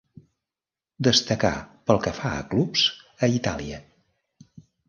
Destacà 1.07 1.51
pel 1.91 2.01
que 2.07 2.15
fa 2.21 2.33
a 2.39 2.47
clubs, 2.55 2.89
a 3.29 3.31
Itàlia. 3.37 3.83